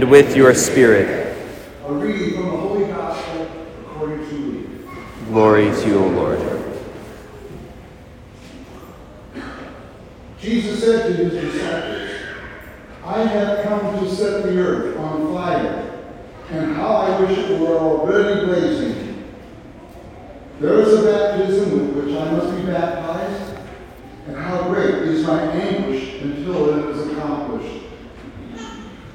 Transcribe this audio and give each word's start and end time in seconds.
And 0.00 0.10
with 0.10 0.34
your 0.34 0.54
spirit. 0.54 1.36
A 1.84 1.92
reading 1.92 2.32
from 2.32 2.46
the 2.46 2.56
Holy 2.56 2.86
Gospel 2.86 3.46
according 3.84 4.26
to 4.30 4.34
Luke. 4.34 4.88
Glory 5.28 5.64
to 5.64 5.86
you, 5.86 5.98
O 5.98 6.08
Lord. 6.08 6.40
Jesus 10.40 10.82
said 10.82 11.06
to 11.06 11.12
his 11.22 11.52
disciples, 11.52 12.12
I 13.04 13.24
have 13.24 13.62
come 13.62 14.02
to 14.02 14.10
set 14.10 14.44
the 14.44 14.58
earth 14.58 14.96
on 14.96 15.34
fire, 15.34 16.00
and 16.48 16.76
how 16.76 16.96
I 16.96 17.20
wish 17.20 17.36
it 17.36 17.60
were 17.60 17.76
already 17.76 18.46
blazing. 18.46 19.30
There 20.60 20.80
is 20.80 20.94
a 20.94 21.12
baptism 21.12 21.94
with 21.94 22.06
which 22.06 22.16
I 22.16 22.30
must 22.30 22.56
be 22.56 22.62
baptized, 22.62 23.54
and 24.28 24.36
how 24.38 24.62
great 24.70 24.94
is 24.94 25.26
my 25.26 25.42
anguish 25.42 26.22
until 26.22 26.70
it 26.70 26.96
is 26.96 27.06
accomplished. 27.08 27.89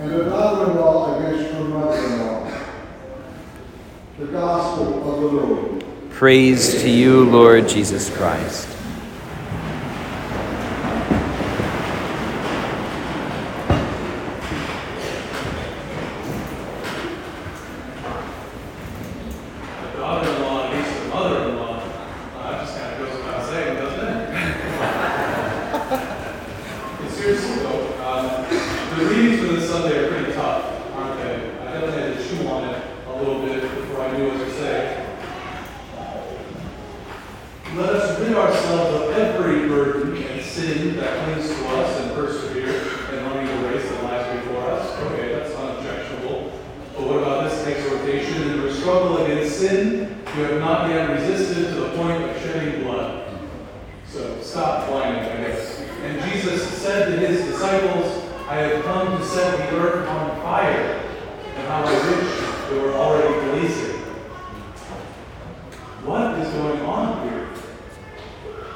and 0.00 0.12
a 0.12 0.24
daughter-in-law 0.30 1.18
against 1.18 1.52
her 1.52 1.64
mother-in-law. 1.64 2.50
The 4.18 4.26
Gospel 4.26 5.10
of 5.10 5.20
the 5.20 5.26
Lord. 5.26 5.84
Praise 6.10 6.80
to 6.80 6.88
you, 6.88 7.24
Lord 7.24 7.68
Jesus 7.68 8.08
Christ. 8.16 8.66
the 19.82 19.98
daughter-in-law 19.98 20.68
against 20.70 21.02
the 21.02 21.08
mother-in-law. 21.08 21.76
That 22.42 22.60
just 22.60 22.78
kind 22.78 22.92
of 22.92 22.98
goes 23.06 23.16
without 23.18 23.46
saying, 23.46 23.76
doesn't 23.76 24.08
it? 24.08 24.20
And 27.00 27.10
seriously 27.10 27.54
though, 27.56 27.84
um, 28.04 28.24
the 28.98 29.04
readings 29.06 29.39
for 29.39 29.39
this 29.39 29.39
Sunday 29.70 29.98
are 29.98 30.08
pretty 30.08 30.32
tough, 30.32 30.64
aren't 30.96 31.16
they? 31.20 31.56
I 31.60 31.64
definitely 31.70 32.00
had 32.02 32.18
to 32.18 32.28
chew 32.28 32.48
on 32.48 32.74
it 32.74 32.82
a 33.06 33.16
little 33.16 33.40
bit 33.40 33.62
before 33.62 34.00
I 34.00 34.18
knew 34.18 34.28
what 34.28 34.38
to 34.38 34.50
say. 34.50 35.06
Let 37.76 37.90
us 37.90 38.18
rid 38.18 38.34
ourselves 38.34 39.00
of 39.00 39.10
every 39.12 39.68
burden 39.68 40.20
and 40.24 40.44
sin 40.44 40.96
that 40.96 41.24
clings 41.24 41.48
to 41.50 41.68
us 41.68 42.00
and 42.00 42.14
persevere 42.16 42.80
in 43.12 43.24
running 43.26 43.46
the 43.46 43.68
race 43.68 43.88
that 43.88 44.02
lies 44.02 44.40
before 44.40 44.72
us. 44.72 44.98
Okay, 45.02 45.34
that's 45.34 45.54
unobjectionable. 45.54 46.50
But 46.96 47.06
what 47.06 47.18
about 47.18 47.48
this 47.48 47.64
exhortation? 47.64 48.50
In 48.50 48.62
your 48.62 48.72
struggle 48.72 49.24
against 49.24 49.56
sin, 49.60 50.20
you 50.36 50.42
have 50.42 50.58
not 50.58 50.90
yet 50.90 51.10
resisted 51.10 51.68
to 51.68 51.74
the 51.74 51.90
point 51.90 52.24
of 52.24 52.36
shedding 52.42 52.82
blood. 52.82 53.38
So 54.08 54.42
stop 54.42 54.90
whining, 54.90 55.20
I 55.20 55.36
guess. 55.46 55.78
And 55.78 56.28
Jesus 56.28 56.68
said 56.76 57.06
to 57.06 57.24
his 57.24 57.44
disciples, 57.44 58.29
I 58.50 58.56
have 58.56 58.84
come 58.84 59.16
to 59.16 59.24
set 59.24 59.70
the 59.70 59.76
earth 59.76 60.08
on 60.08 60.42
fire, 60.42 61.00
and 61.54 61.68
how 61.68 61.84
I 61.84 61.92
wish 61.92 62.72
it 62.72 62.82
were 62.82 62.94
already 62.94 63.48
blazing. 63.48 64.00
What 66.02 66.36
is 66.40 66.52
going 66.54 66.80
on 66.80 67.28
here? 67.28 67.48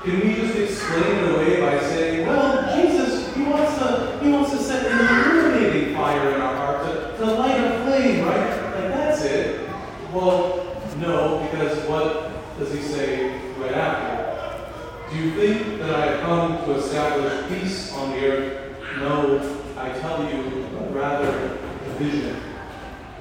Can 0.05 0.21
we 0.21 0.37
just 0.37 0.57
explain 0.57 1.17
it 1.17 1.35
away 1.35 1.61
by 1.61 1.81
saying, 1.81 2.25
well, 2.25 2.77
Jesus, 2.77 3.35
he 3.35 3.43
wants 3.43 3.77
to, 3.79 4.21
he 4.23 4.31
wants 4.31 4.53
to 4.53 4.59
set 4.59 4.87
an 4.87 5.09
illuminating 5.09 5.97
fire 5.97 6.37
in 6.37 6.41
our 6.41 6.55
heart 6.55 6.87
to, 6.87 7.19
to 7.19 7.33
light 7.33 7.59
a 7.59 7.83
flame, 7.83 8.25
right? 8.27 8.51
Like 8.77 8.95
that's 8.95 9.23
it. 9.25 9.69
Well, 10.13 10.73
no, 10.99 11.49
because 11.51 11.77
what 11.89 12.31
does 12.61 12.73
he 12.73 12.81
say 12.81 13.41
right 13.59 13.75
after? 13.75 15.11
Do 15.11 15.21
you 15.21 15.33
think 15.33 15.81
that 15.81 15.91
I 15.93 16.07
have 16.13 16.21
come 16.21 16.65
to 16.65 16.75
establish 16.77 17.49
peace 17.49 17.93
on 17.93 18.13
the 18.13 18.25
earth? 18.25 18.61
No, 19.01 19.61
I 19.77 19.89
tell 19.99 20.23
you, 20.33 20.67
but 20.73 20.95
rather 20.95 21.59
division. 21.99 22.37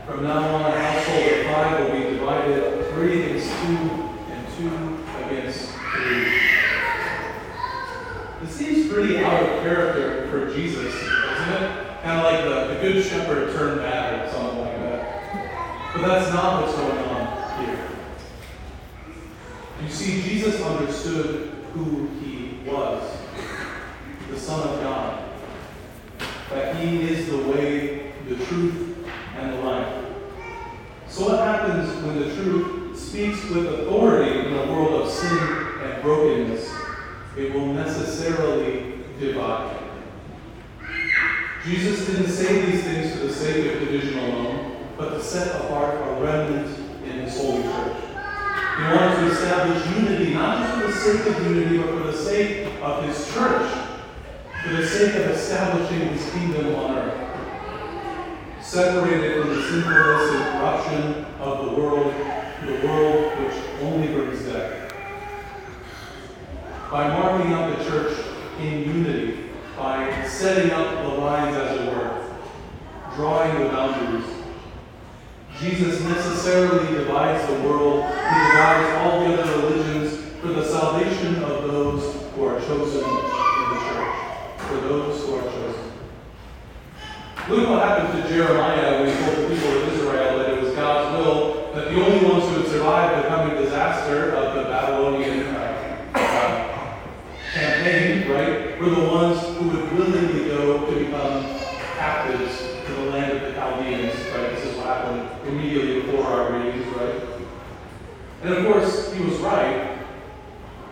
From 0.05 0.23
now 0.23 0.55
on, 0.55 0.71
a 0.71 0.79
household 0.79 1.31
of 1.31 1.45
five 1.45 1.79
will 1.79 1.91
be 1.97 2.17
divided, 2.17 2.89
three 2.93 3.23
against 3.23 3.49
two, 3.61 3.77
and 4.29 4.47
two 4.57 5.03
against 5.25 5.69
three. 5.69 6.39
It 8.41 8.49
seems 8.49 8.91
pretty 8.91 9.19
out 9.19 9.43
of 9.43 9.63
character 9.63 10.27
for 10.29 10.53
Jesus, 10.53 10.93
doesn't 10.93 11.63
it? 11.63 12.01
Kind 12.03 12.19
of 12.19 12.23
like 12.25 12.43
the, 12.43 12.73
the 12.73 12.79
good 12.81 13.03
shepherd 13.05 13.55
turned 13.55 13.79
bad 13.79 14.27
or 14.27 14.31
something 14.31 14.59
like 14.59 14.77
that. 14.79 15.93
But 15.93 16.07
that's 16.07 16.33
not 16.33 16.61
what's 16.61 16.75
going 16.75 16.97
on 16.97 17.65
here. 17.65 17.87
You 19.81 19.89
see, 19.89 20.21
Jesus 20.21 20.61
understood 20.61 21.51
who 21.73 22.07
he 22.19 22.69
was 22.69 23.17
the 24.29 24.39
Son 24.39 24.67
of 24.67 24.81
God. 24.81 25.29
That 26.49 26.75
he 26.75 27.01
is 27.03 27.29
the 27.29 27.37
way, 27.37 28.02
the 28.27 28.35
truth, 28.45 29.07
and 29.37 29.53
the 29.53 29.61
life. 29.61 30.05
So, 31.07 31.29
what 31.29 31.39
happens 31.39 32.03
when 32.03 32.19
the 32.19 32.35
truth 32.35 32.97
speaks 32.97 33.43
with 33.49 33.67
authority 33.67 34.47
in 34.47 34.53
a 34.53 34.71
world 34.71 35.03
of 35.03 35.11
sin 35.11 35.37
and 35.37 36.01
brokenness? 36.01 36.71
It 37.37 37.53
will 37.53 37.73
necessarily 37.73 38.99
divide. 39.19 39.79
Jesus 41.65 42.05
didn't 42.05 42.29
say 42.29 42.65
these 42.65 42.83
things 42.83 43.13
for 43.13 43.27
the 43.27 43.33
sake 43.33 43.73
of 43.73 43.79
division 43.79 44.19
alone, 44.19 44.87
but 44.97 45.09
to 45.11 45.23
set 45.23 45.61
apart 45.61 45.95
a 45.95 46.21
remnant 46.21 46.77
in 47.05 47.21
his 47.21 47.37
holy 47.37 47.63
church. 47.63 47.97
He 48.77 48.83
wanted 48.83 49.15
to 49.15 49.31
establish 49.31 49.97
unity, 49.97 50.33
not 50.33 50.59
just 50.59 50.81
for 50.81 50.87
the 50.87 51.23
sake 51.23 51.35
of 51.35 51.45
unity, 51.45 51.77
but 51.77 51.89
for 51.89 52.11
the 52.11 52.17
sake 52.17 52.67
of 52.81 53.05
his 53.05 53.33
church, 53.33 53.71
for 54.63 54.73
the 54.73 54.87
sake 54.87 55.15
of 55.15 55.31
establishing 55.31 56.07
his 56.09 56.29
kingdom 56.31 56.75
on 56.75 56.97
earth. 56.97 57.12
Separated 58.73 59.39
from 59.39 59.49
the 59.49 59.61
sinfulness 59.69 60.31
and 60.31 60.57
corruption 60.57 61.25
of 61.39 61.63
the 61.63 61.71
world, 61.79 62.11
the 62.65 62.87
world 62.87 63.37
which 63.37 63.53
only 63.83 64.07
brings 64.07 64.45
death. 64.45 64.91
By 66.89 67.07
marking 67.09 67.53
up 67.53 67.77
the 67.77 67.85
church 67.85 68.17
in 68.59 68.79
unity, 68.79 69.51
by 69.77 70.27
setting 70.27 70.71
up 70.71 71.03
the 71.03 71.09
lines, 71.19 71.55
as 71.55 71.81
it 71.81 71.85
were, 71.85 72.35
drawing 73.15 73.63
the 73.63 73.69
boundaries, 73.69 74.25
Jesus 75.59 76.01
necessarily 76.01 76.97
divides 76.97 77.45
the 77.45 77.69
world. 77.69 78.03
He 78.03 78.09
divides 78.09 78.89
all 79.03 79.19
the 79.19 79.39
other 79.39 79.67
religions 79.67 80.19
for 80.41 80.47
the 80.47 80.65
salvation 80.65 81.43
of 81.43 81.61
those 81.71 82.15
who 82.33 82.45
are 82.45 82.59
chosen 82.59 83.03
in 83.03 83.69
the 83.69 83.79
church. 83.91 84.61
For 84.61 84.77
those 84.77 85.21
who 85.21 85.35
are 85.35 85.43
chosen. 85.43 85.92
Look 87.49 87.67
what 87.67 87.85
happened 87.85 88.23
to 88.23 88.29
Jeremiah 88.29 89.01
when 89.01 89.09
he 89.09 89.21
told 89.21 89.37
the 89.37 89.53
people 89.53 89.69
of 89.75 89.93
Israel 89.93 90.37
that 90.37 90.49
it 90.51 90.63
was 90.63 90.73
God's 90.75 91.17
will 91.17 91.73
that 91.73 91.89
the 91.89 92.01
only 92.01 92.25
ones 92.25 92.47
who 92.47 92.61
would 92.61 92.71
survive 92.71 93.21
the 93.21 93.27
coming 93.27 93.57
disaster 93.61 94.31
of 94.31 94.55
the 94.55 94.63
Babylonian 94.63 95.47
uh, 95.47 96.89
campaign, 97.51 98.31
right, 98.31 98.79
were 98.79 98.91
the 98.91 99.01
ones 99.01 99.41
who 99.57 99.67
would 99.67 99.91
willingly 99.91 100.45
go 100.45 100.89
to 100.89 100.97
become 100.97 101.43
captives 101.97 102.59
to 102.85 102.93
the 102.93 103.05
land 103.11 103.33
of 103.33 103.41
the 103.41 103.53
Chaldeans, 103.59 104.15
right? 104.29 104.49
This 104.51 104.63
is 104.63 104.77
what 104.77 104.85
happened 104.85 105.29
immediately 105.45 106.03
before 106.03 106.23
our 106.23 106.53
readings, 106.53 106.87
right? 106.95 107.23
And 108.43 108.53
of 108.53 108.65
course, 108.67 109.11
he 109.11 109.21
was 109.21 109.37
right, 109.39 109.99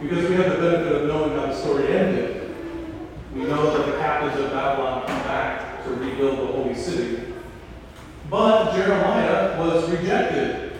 because 0.01 0.27
we 0.27 0.35
have 0.35 0.51
the 0.51 0.57
benefit 0.57 0.91
of 0.91 1.07
knowing 1.07 1.31
how 1.31 1.45
the 1.45 1.55
story 1.55 1.87
ended. 1.93 2.53
We 3.33 3.43
know 3.43 3.77
that 3.77 3.85
the 3.85 3.97
captives 3.99 4.37
of 4.43 4.51
Babylon 4.51 5.07
come 5.07 5.23
back 5.23 5.70
to 5.83 5.89
rebuild 5.91 6.39
the 6.39 6.45
holy 6.47 6.75
city. 6.75 7.33
But 8.29 8.73
Jeremiah 8.75 9.59
was 9.59 9.89
rejected 9.89 10.73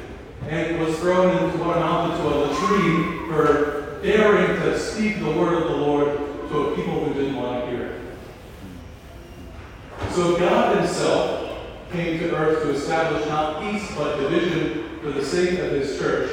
and 0.48 0.80
was 0.80 0.98
thrown 1.00 1.44
into 1.44 1.58
what 1.64 1.78
amounted 1.78 2.18
to 2.18 2.28
a 2.28 2.34
latrine 2.46 3.28
for 3.28 4.00
daring 4.02 4.62
to 4.62 4.80
speak 4.80 5.20
the 5.20 5.32
word 5.32 5.62
of 5.62 5.70
the 5.70 5.76
Lord 5.78 6.18
to 6.50 6.58
a 6.60 6.76
people 6.76 7.06
who 7.06 7.14
didn't 7.14 7.36
want 7.36 7.66
to 7.66 7.72
hear 7.72 7.86
it. 7.88 8.02
So 10.12 10.38
God 10.38 10.78
Himself 10.78 11.60
came 11.92 12.20
to 12.20 12.36
earth 12.36 12.64
to 12.64 12.72
establish 12.72 13.26
not 13.28 13.62
peace 13.62 13.94
but 13.96 14.18
division 14.18 15.00
for 15.02 15.12
the 15.12 15.24
sake 15.24 15.60
of 15.60 15.72
His 15.72 15.98
church. 15.98 16.32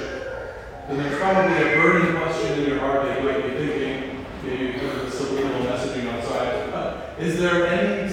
And 0.88 0.98
there's 0.98 1.18
probably 1.20 1.56
a 1.56 1.76
burning 1.76 2.16
question 2.16 2.60
in 2.60 2.68
your 2.70 2.78
heart 2.78 3.02
that 3.02 3.22
you 3.22 3.28
might 3.28 3.42
be 3.42 3.50
thinking, 3.66 4.24
maybe 4.42 4.72
because 4.72 4.96
of 4.96 5.04
the 5.04 5.10
subliminal 5.10 5.60
messaging 5.66 6.10
outside. 6.12 6.70
uh, 6.70 7.14
Is 7.18 7.38
there 7.38 7.66
any 7.66 8.10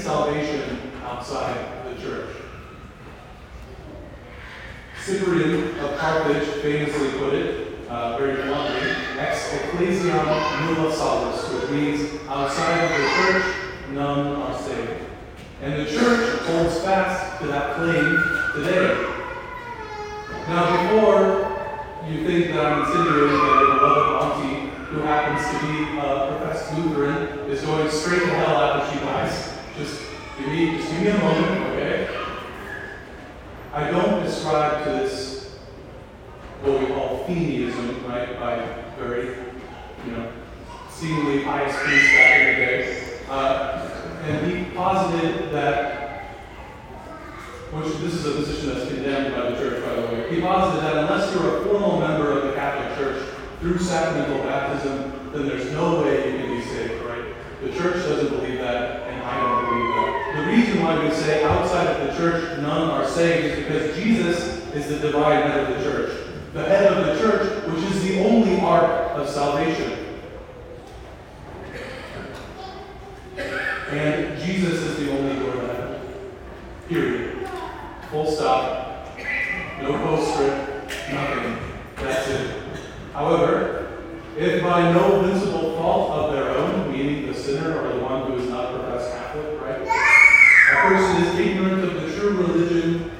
outside 1.26 1.86
the 1.86 2.00
church. 2.00 2.36
Cyprian 5.04 5.80
of 5.80 5.98
Carthage 5.98 6.48
famously 6.62 7.18
put 7.18 7.34
it, 7.34 7.90
uh, 7.90 8.16
very 8.20 8.44
bluntly, 8.44 8.92
ex 9.18 9.52
ecclesiam 9.54 10.24
nulla 10.24 10.94
salus, 10.96 11.52
which 11.52 11.72
means 11.72 12.22
outside 12.28 12.84
of 12.84 12.90
the 12.92 13.10
church, 13.10 13.56
none 13.90 14.36
are 14.36 14.62
saved. 14.62 15.04
And 15.64 15.74
the 15.74 15.92
church 15.92 16.42
holds 16.42 16.80
fast 16.82 17.42
to 17.42 17.48
that 17.48 17.76
claim 17.76 18.22
today. 18.54 18.94
Now, 20.48 20.78
before 20.78 22.08
you 22.08 22.28
think 22.28 22.54
that 22.54 22.66
I'm 22.68 22.86
insinuating 22.86 23.30
that 23.30 23.62
your 23.62 23.74
beloved 23.80 24.46
auntie, 24.46 24.70
who 24.90 25.00
happens 25.00 25.42
to 25.50 25.66
be 25.66 25.98
a 25.98 26.38
professed 26.38 26.78
Lutheran, 26.78 27.50
is 27.50 27.62
going 27.62 27.90
straight 27.90 28.22
to 28.22 28.28
hell 28.28 28.58
after 28.58 28.94
she 28.94 29.04
dies, 29.04 29.54
just 29.76 30.15
give 30.38 30.48
me, 30.48 30.78
just 30.78 30.90
give 30.92 31.02
me 31.02 31.08
a 31.10 31.18
moment, 31.18 31.62
okay? 31.74 32.08
I 33.74 33.92
don't 33.92 34.24
ascribe 34.24 34.86
to 34.86 34.90
this 34.92 35.58
what 36.62 36.80
we 36.80 36.88
call 36.88 37.26
Feeneyism, 37.28 38.08
right? 38.08 38.40
By 38.40 38.84
very, 38.98 39.38
you 40.06 40.12
know, 40.12 40.32
seemingly 40.90 41.44
pious 41.44 41.76
priests 41.84 42.14
back 42.16 42.40
in 42.40 42.48
the 42.48 42.66
day. 42.66 43.20
Uh, 43.30 43.90
and 44.24 44.52
he 44.52 44.76
posited 44.76 45.52
that, 45.52 46.24
which 47.72 47.94
this 47.98 48.14
is 48.14 48.26
a 48.26 48.32
position 48.32 48.74
that's 48.74 48.88
condemned 48.88 49.36
by 49.36 49.50
the 49.50 49.56
church, 49.58 49.84
by 49.84 49.96
the 49.96 50.08
way. 50.08 50.34
He 50.34 50.42
posited 50.42 50.84
that 50.84 50.98
unless 50.98 51.34
you're 51.34 51.62
a 51.62 51.64
formal 51.66 52.00
member 52.00 52.32
of 52.32 52.48
the 52.48 52.54
Catholic 52.54 52.98
Church 52.98 53.30
through 53.60 53.78
sacramental 53.80 54.44
baptism, 54.44 55.32
then 55.34 55.48
there's 55.48 55.72
no 55.72 56.02
way 56.02 56.32
you 56.32 56.38
can 56.40 56.56
be 56.56 56.64
saved, 56.64 57.04
right? 57.04 57.36
The 57.62 57.72
church 57.74 57.96
doesn't 58.06 58.30
believe 58.30 58.60
that, 58.60 59.08
and 59.10 59.22
I 59.22 59.40
don't 59.42 59.66
believe 59.66 59.96
that. 59.96 60.36
The 60.36 60.52
reason 60.52 60.75
why 60.86 61.04
we 61.04 61.10
say 61.12 61.44
outside 61.44 61.88
of 61.88 62.08
the 62.08 62.14
church 62.16 62.60
none 62.60 62.92
are 62.92 63.08
saved 63.08 63.46
is 63.46 63.64
because 63.64 63.96
Jesus 63.96 64.68
is 64.76 64.88
the 64.88 65.00
divine 65.00 65.50
head 65.50 65.62
of 65.62 65.78
the 65.78 65.84
church, 65.84 66.28
the 66.54 66.64
head 66.64 66.94
of 66.94 67.06
the 67.08 67.20
church, 67.20 67.66
which 67.68 67.84
is 67.86 68.04
the 68.04 68.24
only 68.24 68.60
ark 68.60 69.18
of 69.18 69.28
salvation. 69.28 70.20
And 73.90 74.40
Jesus 74.44 74.74
is 74.74 74.98
the 74.98 75.12
only 75.12 75.40
door 75.40 75.54
to 75.54 75.68
heaven. 75.68 76.02
Period. 76.88 77.50
Full 78.12 78.32
stop. 78.32 79.18
No 79.82 79.92
postscript. 79.92 80.92
Nothing. 81.12 81.58
That's 81.96 82.28
it. 82.30 82.64
However, 83.14 84.04
if 84.38 84.62
by 84.62 84.92
no 84.92 85.22
visible 85.22 85.78
fault 85.78 86.12
of 86.12 86.34
their 86.34 86.50
own, 86.50 86.92
meaning 86.92 87.26
the 87.26 87.34
sinner 87.34 87.80
or 87.80 87.94
the 87.94 88.04
one 88.04 88.32
who 88.32 88.38
is 88.38 88.50
not 88.50 88.72
professed 88.72 89.12
Catholic, 89.12 89.55
Person 90.86 91.24
is 91.24 91.40
ignorant 91.40 91.84
of 91.84 91.94
the 91.96 92.16
true 92.16 92.38
religion 92.38 93.12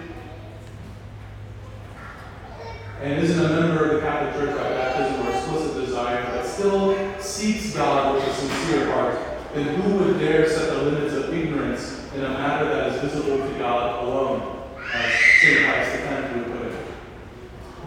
and 3.02 3.24
isn't 3.24 3.44
a 3.44 3.50
member 3.50 3.86
of 3.86 3.96
the 3.96 4.02
Catholic 4.02 4.36
Church 4.36 4.56
by 4.56 4.70
baptism 4.70 5.26
or 5.26 5.32
explicit 5.32 5.84
desire, 5.84 6.24
but 6.26 6.46
still 6.46 7.20
seeks 7.20 7.74
God 7.74 8.14
with 8.14 8.24
a 8.24 8.34
sincere 8.36 8.92
heart, 8.92 9.20
then 9.56 9.82
who 9.82 9.96
would 9.96 10.20
dare 10.20 10.48
set 10.48 10.70
the 10.76 10.84
limits 10.84 11.16
of 11.16 11.34
ignorance 11.34 12.08
in 12.14 12.24
a 12.24 12.30
matter 12.30 12.66
that 12.66 12.92
is 12.92 13.02
visible 13.02 13.38
to 13.38 13.58
God 13.58 14.04
alone, 14.04 14.62
as 14.94 15.12
St. 15.42 15.66
Pius 15.66 15.88
X 15.88 16.36
would 16.36 16.46
put 16.46 16.68
it? 16.68 16.86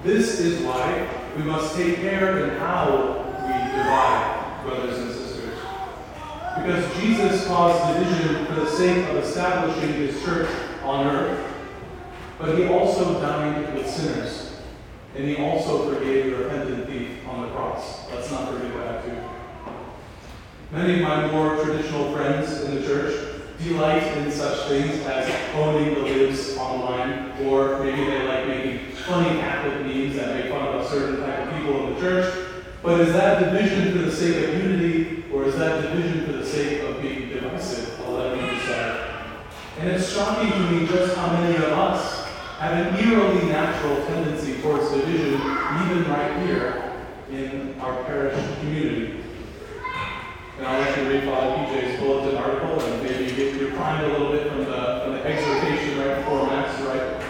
This 0.02 0.40
is 0.40 0.60
why 0.64 1.08
we 1.36 1.44
must 1.44 1.76
take 1.76 1.98
care 1.98 2.44
in 2.44 2.58
how 2.58 3.24
we 3.46 3.52
divide, 3.78 4.64
brothers 4.64 4.98
and. 4.98 5.07
Because 6.62 7.00
Jesus 7.00 7.46
caused 7.46 7.98
division 7.98 8.46
for 8.46 8.54
the 8.54 8.70
sake 8.70 9.06
of 9.08 9.16
establishing 9.16 9.94
his 9.94 10.22
church 10.22 10.50
on 10.82 11.06
earth, 11.06 11.54
but 12.38 12.58
he 12.58 12.66
also 12.66 13.20
dined 13.20 13.74
with 13.74 13.88
sinners. 13.88 14.56
And 15.16 15.24
he 15.24 15.36
also 15.36 15.92
forgave 15.92 16.26
the 16.26 16.36
repentant 16.44 16.86
thief 16.86 17.26
on 17.26 17.42
the 17.42 17.48
cross. 17.48 18.08
Let's 18.10 18.30
not 18.30 18.52
forget 18.52 18.72
that 18.74 19.04
too. 19.04 19.16
Many 20.70 20.94
of 20.96 21.00
my 21.00 21.30
more 21.32 21.62
traditional 21.64 22.12
friends 22.14 22.60
in 22.62 22.74
the 22.74 22.82
church 22.82 23.42
delight 23.62 24.02
in 24.18 24.30
such 24.30 24.68
things 24.68 25.04
as 25.06 25.54
owning 25.54 25.94
the 25.94 26.00
libs 26.00 26.56
online, 26.56 27.32
or 27.44 27.80
maybe 27.80 28.04
they 28.04 28.28
like 28.28 28.46
making 28.46 28.92
funny 28.92 29.40
Catholic 29.40 29.86
memes 29.86 30.14
that 30.16 30.34
make 30.36 30.50
fun 30.50 30.68
of 30.68 30.84
a 30.84 30.88
certain 30.88 31.20
type 31.20 31.48
of 31.48 31.54
people 31.54 31.88
in 31.88 31.94
the 31.94 32.00
church. 32.00 32.48
But 32.82 33.00
is 33.00 33.12
that 33.14 33.40
division 33.40 33.92
for 33.92 34.04
the 34.04 34.12
sake 34.12 34.48
of 34.48 34.54
unity, 34.62 35.07
is 35.48 35.56
that 35.56 35.80
division 35.80 36.26
for 36.26 36.32
the 36.32 36.44
sake 36.44 36.82
of 36.82 37.00
being 37.00 37.30
divisive? 37.30 37.98
Let 38.06 38.36
you 38.36 38.50
decide. 38.50 39.14
And 39.78 39.88
it's 39.88 40.12
shocking 40.12 40.50
to 40.50 40.58
me 40.70 40.86
just 40.86 41.16
how 41.16 41.32
many 41.32 41.56
of 41.56 41.72
us 41.72 42.26
have 42.58 42.72
an 42.72 43.02
eerily 43.02 43.46
natural 43.46 43.96
tendency 44.06 44.60
towards 44.60 44.90
division, 44.90 45.34
even 45.34 46.04
right 46.10 46.46
here 46.46 46.92
in 47.30 47.80
our 47.80 48.04
parish 48.04 48.36
community. 48.58 49.24
And 50.58 50.66
I'll 50.66 50.80
let 50.80 50.98
you 50.98 51.08
read 51.08 51.24
Father 51.24 51.54
PJ's 51.64 52.00
bulletin 52.00 52.36
article 52.36 52.80
and 52.80 53.02
maybe 53.02 53.34
get 53.34 53.54
your 53.54 53.70
primed 53.70 54.04
a 54.04 54.08
little 54.18 54.32
bit 54.32 54.48
from 54.48 54.64
the, 54.64 55.02
from 55.04 55.12
the 55.14 55.24
exhortation 55.24 55.98
right 55.98 56.18
before 56.18 56.46
Mass, 56.46 56.80
right? 56.82 57.24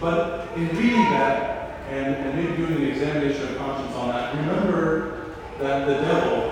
But 0.00 0.48
in 0.56 0.68
reading 0.76 1.10
that 1.12 1.80
and, 1.88 2.14
and 2.14 2.34
maybe 2.34 2.56
doing 2.56 2.82
an 2.82 2.90
examination 2.90 3.42
of 3.48 3.56
conscience 3.56 3.94
on 3.94 4.08
that, 4.08 4.34
remember 4.34 5.15
that 5.58 5.86
the 5.86 5.94
devil, 5.94 6.50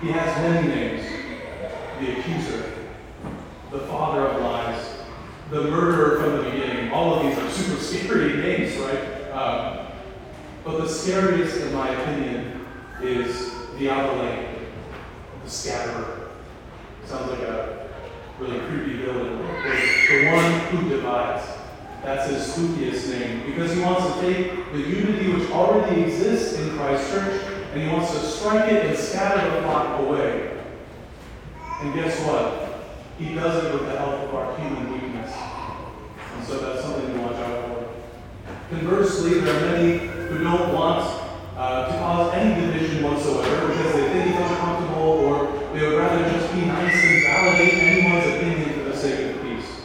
he 0.00 0.08
has 0.08 0.36
many 0.38 0.68
names. 0.68 1.06
The 2.00 2.18
accuser, 2.18 2.72
the 3.70 3.80
father 3.80 4.26
of 4.26 4.42
lies, 4.42 4.84
the 5.50 5.62
murderer 5.62 6.20
from 6.20 6.38
the 6.38 6.50
beginning. 6.50 6.90
All 6.92 7.14
of 7.14 7.22
these 7.22 7.38
are 7.38 7.50
super 7.50 7.80
scary 7.80 8.36
names, 8.36 8.76
right? 8.78 9.30
Um, 9.30 9.86
but 10.64 10.78
the 10.80 10.88
scariest, 10.88 11.58
in 11.58 11.72
my 11.74 11.90
opinion, 11.90 12.66
is 13.02 13.52
the 13.78 13.90
Abilene, 13.90 14.66
the 15.44 15.50
scatterer. 15.50 16.30
Sounds 17.04 17.30
like 17.30 17.40
a 17.40 17.90
really 18.38 18.60
creepy 18.60 19.02
villain. 19.02 19.38
The 19.38 20.30
one 20.32 20.60
who 20.68 20.88
divides. 20.88 21.46
That's 22.02 22.30
his 22.30 22.42
spookiest 22.54 23.08
name 23.18 23.46
because 23.46 23.72
he 23.72 23.80
wants 23.80 24.14
to 24.14 24.20
take 24.20 24.72
the 24.72 24.78
unity 24.78 25.32
which 25.32 25.50
already 25.50 26.02
exists 26.02 26.58
in 26.58 26.76
Christ's 26.76 27.10
church 27.10 27.43
and 27.74 27.82
he 27.82 27.88
wants 27.88 28.12
to 28.12 28.20
strike 28.20 28.70
it 28.70 28.86
and 28.86 28.96
scatter 28.96 29.50
the 29.50 29.62
flock 29.62 29.98
away. 29.98 30.62
And 31.80 31.92
guess 31.92 32.20
what? 32.20 32.86
He 33.18 33.34
does 33.34 33.64
it 33.64 33.72
with 33.72 33.90
the 33.90 33.98
help 33.98 34.28
of 34.28 34.34
our 34.34 34.56
human 34.56 34.92
weakness. 34.92 35.34
And 35.34 36.44
so 36.46 36.58
that's 36.58 36.82
something 36.82 37.12
to 37.14 37.20
watch 37.20 37.34
out 37.34 37.66
for. 37.66 38.76
Conversely, 38.76 39.40
there 39.40 39.56
are 39.56 39.72
many 39.72 39.98
who 40.06 40.44
don't 40.44 40.72
want 40.72 41.00
uh, 41.56 41.90
to 41.90 41.98
cause 41.98 42.34
any 42.34 42.60
division 42.60 43.02
whatsoever 43.02 43.66
because 43.66 43.92
they 43.92 44.08
think 44.08 44.36
it's 44.36 44.50
uncomfortable 44.52 45.02
or 45.02 45.74
they 45.74 45.84
would 45.84 45.98
rather 45.98 46.30
just 46.30 46.54
be 46.54 46.60
nice 46.60 46.94
and 46.94 47.22
validate 47.24 47.74
anyone's 47.74 48.36
opinion 48.36 48.72
for 48.78 48.84
the 48.84 48.96
sake 48.96 49.34
of 49.34 49.42
peace. 49.42 49.80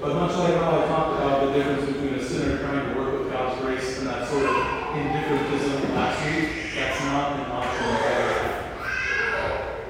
But 0.00 0.14
much 0.14 0.36
like 0.36 0.54
how 0.54 0.80
I 0.80 0.86
talked 0.86 1.20
about 1.20 1.46
the 1.46 1.52
difference 1.54 1.86
between 1.86 2.14
a 2.14 2.24
sinner 2.24 2.58
trying 2.58 2.94
to 2.94 3.00
work 3.00 3.18
with 3.18 3.32
God's 3.32 3.60
grace 3.60 3.98
and 3.98 4.06
that 4.06 4.28
sort 4.28 4.46
of 4.46 4.81
indifferentism 4.94 5.94
last 5.94 6.24
week, 6.26 6.74
that's 6.74 7.00
not 7.04 7.32
an 7.38 7.50
option 7.50 7.86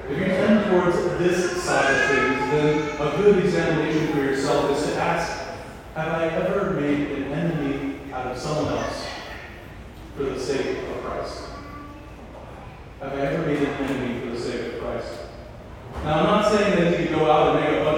If 0.09 0.17
you 0.17 0.25
tend 0.25 0.65
towards 0.69 0.97
this 1.19 1.63
side 1.63 1.93
of 1.93 2.09
things, 2.09 2.39
then 2.51 3.01
a 3.01 3.17
good 3.17 3.43
examination 3.43 4.07
for 4.13 4.19
yourself 4.19 4.77
is 4.77 4.85
to 4.85 4.95
ask, 4.95 5.55
have 5.95 6.07
I 6.07 6.27
ever 6.27 6.71
made 6.71 7.11
an 7.11 7.23
enemy 7.33 8.11
out 8.13 8.27
of 8.27 8.37
someone 8.37 8.73
else 8.73 9.05
for 10.15 10.23
the 10.23 10.39
sake 10.39 10.77
of 10.89 11.03
Christ? 11.03 11.43
Have 13.01 13.13
I 13.13 13.19
ever 13.19 13.45
made 13.45 13.61
an 13.61 13.73
enemy 13.83 14.21
for 14.21 14.27
the 14.31 14.39
sake 14.39 14.73
of 14.73 14.79
Christ? 14.81 15.13
Now, 16.03 16.19
I'm 16.19 16.25
not 16.25 16.51
saying 16.51 16.75
that 16.79 16.99
you 16.99 17.15
go 17.15 17.29
out 17.31 17.55
and 17.55 17.63
make 17.63 17.79
a 17.79 17.83
bunch 17.83 17.92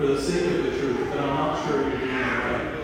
for 0.00 0.06
the 0.06 0.18
sake 0.18 0.46
of 0.46 0.64
the 0.64 0.70
truth, 0.78 1.10
then 1.10 1.18
I'm 1.18 1.26
not 1.26 1.68
sure 1.68 1.82
you're 1.82 1.98
doing 1.98 2.08
it 2.08 2.14
right. 2.14 2.74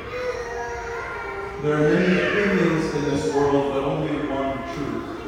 There 1.62 1.74
are 1.74 1.94
many 1.94 2.20
opinions 2.20 2.94
in 2.94 3.04
this 3.04 3.34
world, 3.34 3.72
but 3.72 3.84
only 3.84 4.28
one 4.28 4.58
truth. 4.74 5.26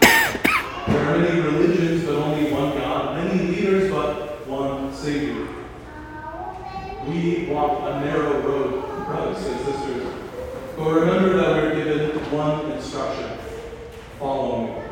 There 0.86 1.06
are 1.06 1.18
many 1.18 1.40
religions, 1.40 2.04
but 2.04 2.16
only 2.16 2.52
one 2.52 2.76
God. 2.76 3.16
Many 3.16 3.42
leaders, 3.42 3.90
but 3.90 4.46
one 4.46 4.92
Savior. 4.92 5.48
We 7.06 7.46
walk 7.46 7.80
a 7.80 8.00
narrow 8.04 8.38
road, 8.42 9.06
brothers 9.06 9.46
and 9.46 9.58
sisters. 9.64 10.12
But 10.76 10.90
remember 10.92 11.38
that 11.38 11.56
we're 11.56 11.74
given 11.74 12.18
one 12.30 12.70
instruction 12.70 13.38
follow 14.18 14.66
me. 14.66 14.82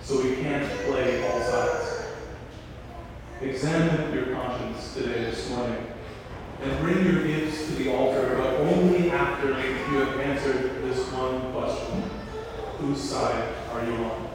So 0.00 0.22
we 0.22 0.36
can't 0.36 0.66
play 0.86 1.30
all 1.30 1.42
sides. 1.42 2.06
Examine 3.42 4.14
your 4.14 4.34
conscience 4.34 4.94
today, 4.94 5.24
this 5.24 5.50
morning. 5.50 5.89
And 6.62 6.78
bring 6.80 7.04
your 7.04 7.26
gifts 7.26 7.66
to 7.66 7.72
the 7.72 7.94
altar, 7.94 8.36
but 8.36 8.60
only 8.60 9.10
after 9.10 9.48
you 9.48 9.98
have 9.98 10.20
answered 10.20 10.82
this 10.82 11.10
one 11.12 11.52
question 11.52 12.10
Whose 12.78 13.00
side 13.00 13.54
are 13.72 13.84
you 13.84 13.94
on? 13.96 14.29